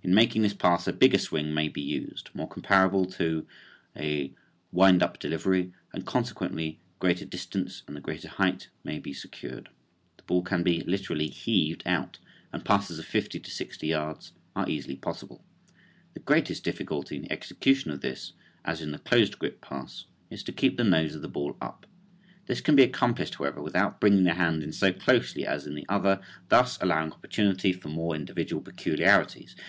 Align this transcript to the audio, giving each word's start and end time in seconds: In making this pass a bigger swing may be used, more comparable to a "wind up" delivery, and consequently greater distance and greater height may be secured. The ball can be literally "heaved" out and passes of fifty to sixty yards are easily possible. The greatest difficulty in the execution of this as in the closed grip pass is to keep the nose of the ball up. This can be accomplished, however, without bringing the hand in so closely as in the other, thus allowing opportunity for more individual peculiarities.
In 0.00 0.14
making 0.14 0.40
this 0.40 0.54
pass 0.54 0.86
a 0.86 0.92
bigger 0.94 1.18
swing 1.18 1.52
may 1.52 1.68
be 1.68 1.82
used, 1.82 2.30
more 2.32 2.48
comparable 2.48 3.04
to 3.04 3.46
a 3.94 4.32
"wind 4.72 5.02
up" 5.02 5.18
delivery, 5.18 5.74
and 5.92 6.06
consequently 6.06 6.80
greater 6.98 7.26
distance 7.26 7.82
and 7.86 8.02
greater 8.02 8.28
height 8.28 8.70
may 8.84 8.98
be 8.98 9.12
secured. 9.12 9.68
The 10.16 10.22
ball 10.22 10.40
can 10.40 10.62
be 10.62 10.80
literally 10.82 11.26
"heaved" 11.28 11.82
out 11.84 12.18
and 12.54 12.64
passes 12.64 12.98
of 12.98 13.04
fifty 13.04 13.38
to 13.38 13.50
sixty 13.50 13.88
yards 13.88 14.32
are 14.56 14.66
easily 14.66 14.96
possible. 14.96 15.44
The 16.14 16.20
greatest 16.20 16.64
difficulty 16.64 17.16
in 17.16 17.22
the 17.22 17.32
execution 17.32 17.90
of 17.90 18.00
this 18.00 18.32
as 18.64 18.80
in 18.80 18.92
the 18.92 18.98
closed 18.98 19.38
grip 19.38 19.60
pass 19.60 20.06
is 20.30 20.42
to 20.44 20.52
keep 20.52 20.78
the 20.78 20.84
nose 20.84 21.14
of 21.16 21.20
the 21.20 21.28
ball 21.28 21.58
up. 21.60 21.84
This 22.46 22.62
can 22.62 22.76
be 22.76 22.82
accomplished, 22.82 23.34
however, 23.34 23.60
without 23.60 24.00
bringing 24.00 24.24
the 24.24 24.34
hand 24.34 24.62
in 24.62 24.72
so 24.72 24.90
closely 24.90 25.44
as 25.44 25.66
in 25.66 25.74
the 25.74 25.84
other, 25.86 26.18
thus 26.48 26.78
allowing 26.80 27.12
opportunity 27.12 27.74
for 27.74 27.88
more 27.88 28.14
individual 28.16 28.62
peculiarities. 28.62 29.54